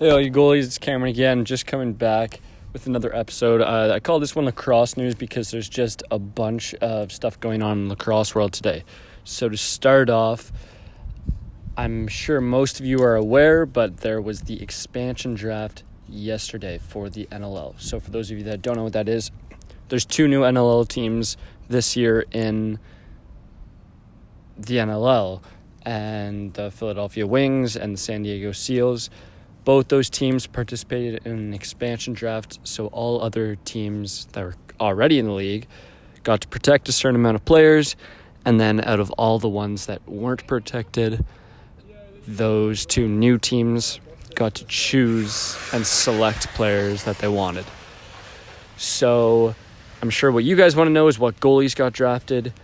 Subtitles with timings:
[0.00, 2.40] Hey, all you goalies, it's Cameron again, just coming back
[2.72, 3.60] with another episode.
[3.60, 7.60] Uh, I call this one lacrosse news because there's just a bunch of stuff going
[7.60, 8.82] on in the lacrosse world today.
[9.24, 10.52] So to start off,
[11.76, 17.10] I'm sure most of you are aware, but there was the expansion draft yesterday for
[17.10, 17.78] the NLL.
[17.78, 19.30] So for those of you that don't know what that is,
[19.90, 21.36] there's two new NLL teams
[21.68, 22.78] this year in
[24.56, 25.42] the NLL,
[25.82, 29.10] and the Philadelphia Wings and the San Diego Seals.
[29.64, 35.18] Both those teams participated in an expansion draft, so all other teams that were already
[35.18, 35.66] in the league
[36.22, 37.96] got to protect a certain amount of players,
[38.44, 41.24] and then out of all the ones that weren't protected,
[42.26, 44.00] those two new teams
[44.34, 47.64] got to choose and select players that they wanted.
[48.76, 49.54] So,
[50.00, 52.54] I'm sure what you guys want to know is what goalies got drafted,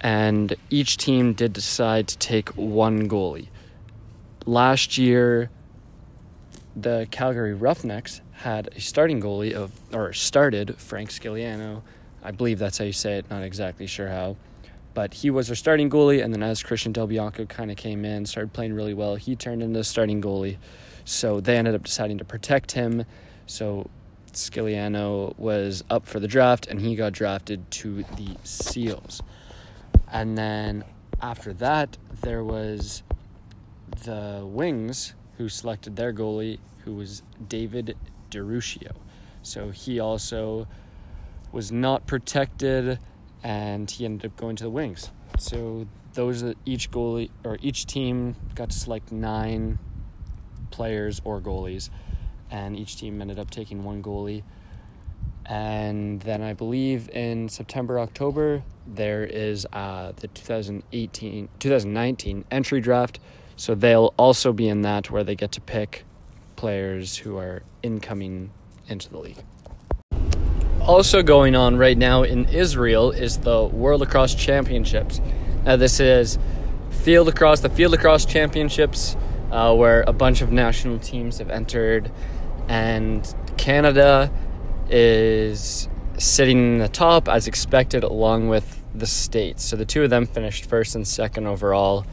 [0.00, 3.48] and each team did decide to take one goalie.
[4.44, 5.48] Last year,
[6.74, 11.82] the Calgary Roughnecks had a starting goalie of, or started Frank Scigliano.
[12.22, 14.36] I believe that's how you say it, not exactly sure how.
[14.94, 18.04] But he was their starting goalie, and then as Christian Del Bianco kind of came
[18.04, 20.58] in, started playing really well, he turned into the starting goalie.
[21.04, 23.04] So they ended up deciding to protect him.
[23.46, 23.88] So
[24.32, 29.22] Scigliano was up for the draft, and he got drafted to the Seals.
[30.10, 30.84] And then
[31.20, 33.02] after that, there was
[34.04, 37.96] the Wings who selected their goalie, who was David
[38.30, 38.92] DiRuscio.
[39.42, 40.68] So he also
[41.50, 43.00] was not protected,
[43.42, 45.10] and he ended up going to the Wings.
[45.40, 49.80] So those each goalie or each team got to select nine
[50.70, 51.90] players or goalies,
[52.48, 54.44] and each team ended up taking one goalie.
[55.44, 63.18] And then I believe in September, October, there is uh, the 2018, 2019 entry draft
[63.56, 66.04] so they'll also be in that where they get to pick
[66.56, 68.50] players who are incoming
[68.88, 69.42] into the league.
[70.80, 75.20] Also going on right now in Israel is the World Lacrosse Championships.
[75.64, 76.38] Now this is
[76.90, 79.16] field lacrosse, the field lacrosse championships,
[79.50, 82.10] uh, where a bunch of national teams have entered,
[82.68, 84.32] and Canada
[84.88, 85.88] is
[86.18, 89.64] sitting in the top as expected, along with the states.
[89.64, 92.06] So the two of them finished first and second overall.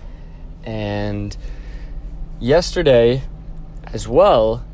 [0.64, 1.36] And
[2.40, 3.24] yesterday,
[3.88, 4.66] as well,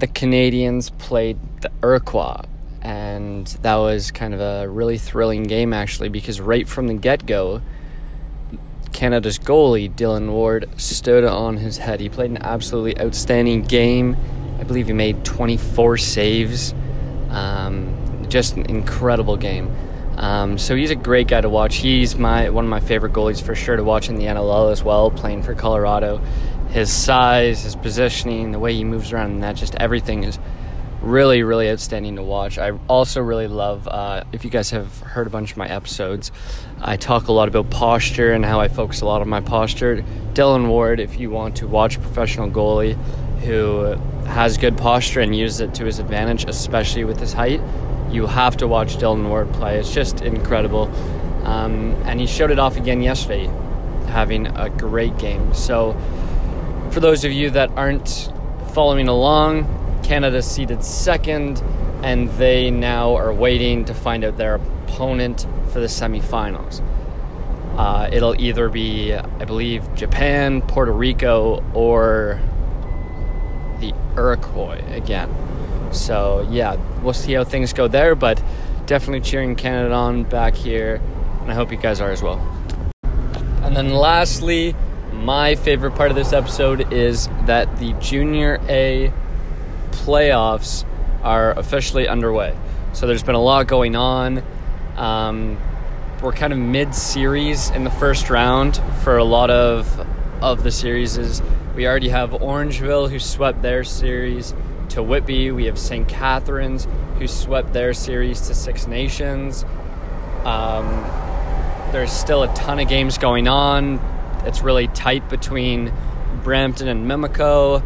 [0.00, 2.42] the Canadians played the Iroquois.
[2.82, 7.24] And that was kind of a really thrilling game, actually, because right from the get
[7.24, 7.62] go,
[8.92, 12.00] Canada's goalie, Dillon Ward, stood on his head.
[12.00, 14.16] He played an absolutely outstanding game.
[14.60, 16.74] I believe he made 24 saves.
[17.30, 19.74] Um, just an incredible game.
[20.16, 21.76] Um, so he's a great guy to watch.
[21.76, 24.82] He's my one of my favorite goalies for sure to watch in the NLL as
[24.82, 26.18] well, playing for Colorado.
[26.70, 30.38] His size, his positioning, the way he moves around, and that just everything is
[31.04, 32.58] really, really outstanding to watch.
[32.58, 36.32] I also really love, uh, if you guys have heard a bunch of my episodes,
[36.80, 40.04] I talk a lot about posture and how I focus a lot on my posture.
[40.32, 42.94] Dillon Ward, if you want to watch a professional goalie
[43.42, 47.60] who has good posture and uses it to his advantage, especially with his height,
[48.14, 49.78] you have to watch Dillon Ward play.
[49.78, 50.84] It's just incredible.
[51.44, 53.46] Um, and he showed it off again yesterday,
[54.06, 55.52] having a great game.
[55.52, 55.96] So,
[56.90, 58.30] for those of you that aren't
[58.72, 61.62] following along, Canada seated second,
[62.02, 66.82] and they now are waiting to find out their opponent for the semifinals.
[67.76, 72.40] Uh, it'll either be, I believe, Japan, Puerto Rico, or
[73.80, 75.34] the Iroquois again.
[75.94, 78.42] So yeah, we'll see how things go there, but
[78.86, 81.00] definitely cheering Canada on back here,
[81.40, 82.38] and I hope you guys are as well.
[83.62, 84.74] And then lastly,
[85.12, 89.12] my favorite part of this episode is that the Junior A
[89.90, 90.84] playoffs
[91.22, 92.54] are officially underway.
[92.92, 94.42] So there's been a lot going on.
[94.96, 95.58] Um,
[96.22, 100.06] we're kind of mid-series in the first round for a lot of
[100.42, 101.42] of the series.
[101.74, 104.52] We already have Orangeville who swept their series
[104.90, 105.50] to Whitby.
[105.50, 106.08] We have St.
[106.08, 106.86] Catharines,
[107.18, 109.64] who swept their series to Six Nations.
[110.44, 110.86] Um,
[111.92, 114.00] there's still a ton of games going on.
[114.44, 115.92] It's really tight between
[116.42, 117.82] Brampton and Mimico.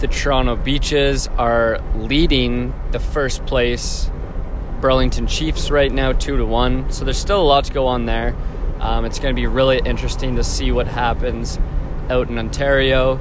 [0.00, 4.10] The Toronto Beaches are leading the first place
[4.80, 6.90] Burlington Chiefs right now, two to one.
[6.90, 8.36] So there's still a lot to go on there.
[8.80, 11.58] Um, it's going to be really interesting to see what happens
[12.10, 13.18] out in Ontario.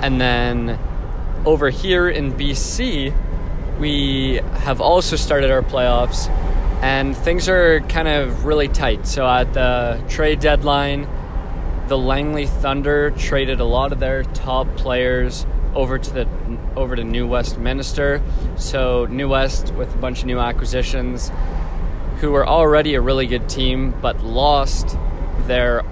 [0.00, 0.78] And then
[1.46, 3.14] over here in BC,
[3.78, 6.28] we have also started our playoffs,
[6.82, 9.06] and things are kind of really tight.
[9.06, 11.08] So at the trade deadline,
[11.86, 16.28] the Langley Thunder traded a lot of their top players over to the
[16.74, 18.20] over to New Westminster.
[18.56, 21.30] So New West with a bunch of new acquisitions,
[22.18, 24.96] who were already a really good team, but lost
[25.46, 25.84] their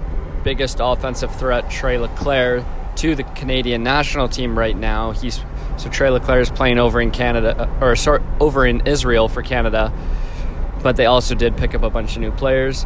[0.43, 2.65] biggest offensive threat, Tre Leclaire,
[2.97, 5.11] to the Canadian national team right now.
[5.11, 5.41] He's
[5.77, 9.91] so Tre Leclaire is playing over in Canada or sorry, over in Israel for Canada,
[10.81, 12.85] but they also did pick up a bunch of new players.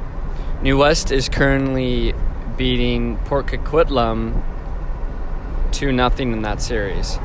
[0.62, 2.14] New West is currently
[2.58, 4.44] beating Port Coquitlam
[5.72, 7.18] 2 nothing in that series.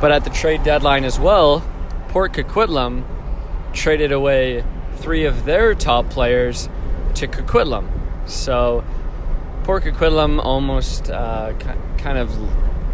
[0.00, 1.62] But at the trade deadline as well,
[2.08, 3.04] Port Coquitlam
[3.72, 4.64] traded away
[4.96, 6.68] three of their top players
[7.14, 7.88] to Coquitlam.
[8.26, 8.84] So
[9.64, 11.54] Port Coquitlam almost uh,
[11.96, 12.30] kind of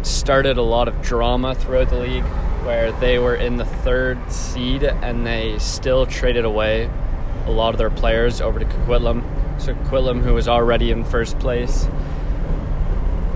[0.03, 2.23] started a lot of drama throughout the league
[2.63, 6.89] where they were in the third seed and they still traded away
[7.45, 9.21] a lot of their players over to Coquitlam.
[9.59, 11.89] So Coquitlam, who was already in first place,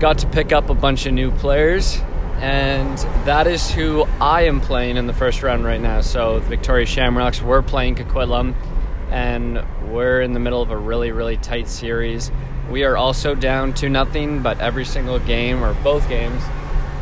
[0.00, 1.98] got to pick up a bunch of new players,
[2.36, 2.96] and
[3.26, 6.00] that is who I am playing in the first round right now.
[6.00, 8.54] So the Victoria Shamrocks, we're playing Coquitlam,
[9.10, 9.62] and
[9.92, 12.30] we're in the middle of a really, really tight series.
[12.70, 16.42] We are also down to nothing, but every single game or both games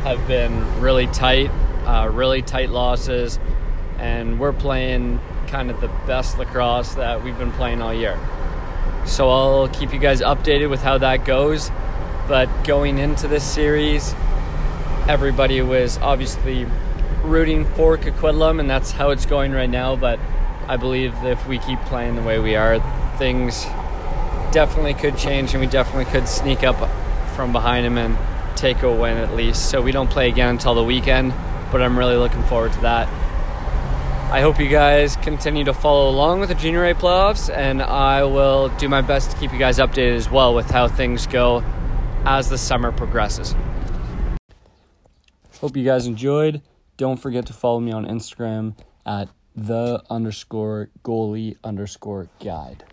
[0.03, 1.51] have been really tight,
[1.87, 3.39] uh, really tight losses,
[3.99, 8.19] and we're playing kind of the best lacrosse that we've been playing all year.
[9.07, 11.71] So I'll keep you guys updated with how that goes.
[12.29, 14.15] But going into this series,
[15.09, 16.67] everybody was obviously
[17.23, 19.97] rooting for Coquitlam, and that's how it's going right now.
[19.97, 20.19] But
[20.69, 22.81] I believe if we keep playing the way we are,
[23.19, 23.67] things
[24.55, 26.77] definitely could change, and we definitely could sneak up
[27.35, 28.17] from behind him and
[28.57, 29.69] take a win at least.
[29.69, 31.35] So we don't play again until the weekend,
[31.73, 33.09] but I'm really looking forward to that.
[34.33, 38.23] I hope you guys continue to follow along with the Junior A playoffs, and I
[38.23, 41.65] will do my best to keep you guys updated as well with how things go
[42.25, 43.57] as the summer progresses.
[45.61, 46.63] Hope you guys enjoyed.
[46.97, 52.85] Don't forget to follow me on Instagram at the underscore goalie underscore guide.